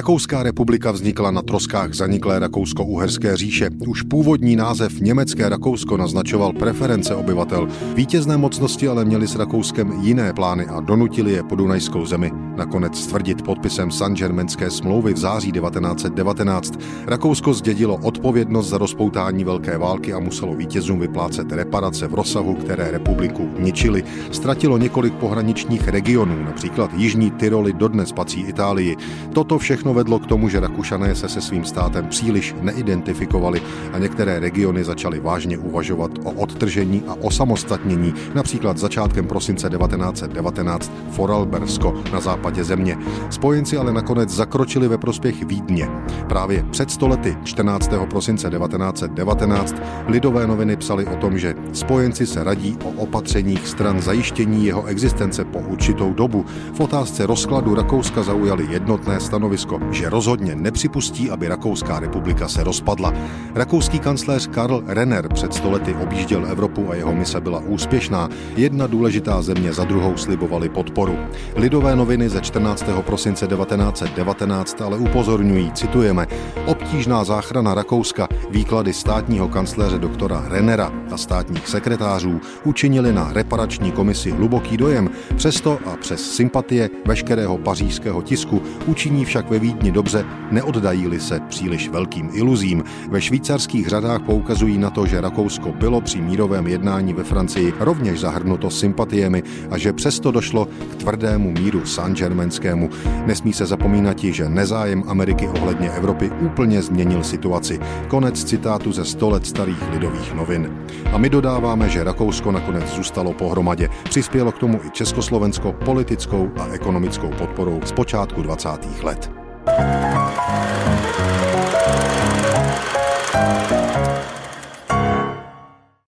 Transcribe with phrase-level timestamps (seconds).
[0.00, 3.70] Rakouská republika vznikla na troskách zaniklé Rakousko-Uherské říše.
[3.88, 7.68] Už původní název Německé Rakousko naznačoval preference obyvatel.
[7.94, 12.98] Vítězné mocnosti ale měli s Rakouskem jiné plány a donutili je po Dunajskou zemi nakonec
[12.98, 16.74] stvrdit podpisem Saint-Germainské smlouvy v září 1919.
[17.06, 22.90] Rakousko zdědilo odpovědnost za rozpoutání velké války a muselo vítězům vyplácet reparace v rozsahu, které
[22.90, 24.04] republiku ničili.
[24.30, 28.96] Ztratilo několik pohraničních regionů, například Jižní Tyroly dodnes patří Itálii.
[29.32, 34.40] Toto všechno vedlo k tomu, že Rakušané se se svým státem příliš neidentifikovali a některé
[34.40, 42.39] regiony začaly vážně uvažovat o odtržení a osamostatnění, například začátkem prosince 1919 Foralbersko na západě
[42.60, 42.98] země.
[43.30, 45.88] Spojenci ale nakonec zakročili ve prospěch Vídně.
[46.28, 47.90] Právě před stolety 14.
[48.10, 49.74] prosince 1919
[50.06, 55.44] lidové noviny psali o tom, že spojenci se radí o opatřeních stran zajištění jeho existence
[55.44, 56.44] po určitou dobu.
[56.74, 63.12] V otázce rozkladu Rakouska zaujali jednotné stanovisko, že rozhodně nepřipustí, aby Rakouská republika se rozpadla.
[63.54, 68.28] Rakouský kancléř Karl Renner před stolety objížděl Evropu a jeho mise byla úspěšná.
[68.56, 71.16] Jedna důležitá země za druhou slibovali podporu.
[71.56, 72.84] Lidové noviny ze 14.
[73.00, 76.26] prosince 1919 ale upozorňují, citujeme,
[76.66, 84.30] obtížná záchrana Rakouska, výklady státního kancléře doktora Rennera a státních sekretářů učinili na reparační komisi
[84.30, 91.20] hluboký dojem, přesto a přes sympatie veškerého pařížského tisku učiní však ve Vídni dobře, neoddají-li
[91.20, 92.84] se příliš velkým iluzím.
[93.08, 98.20] Ve švýcarských řadách poukazují na to, že Rakousko bylo při mírovém jednání ve Francii rovněž
[98.20, 101.86] zahrnuto sympatiemi a že přesto došlo k tvrdému míru
[102.20, 102.90] Saint-Germainskému.
[103.26, 107.80] Nesmí se zapomínat, že nezájem Ameriky ohledně Evropy úplně změnil situaci.
[108.08, 110.76] Konec citátu ze 100 let starých lidových novin.
[111.12, 113.88] A my dodáváme, že Rakousko nakonec zůstalo pohromadě.
[114.04, 118.68] Přispělo k tomu i Československo politickou a ekonomickou podporou z počátku 20.
[119.02, 119.30] let.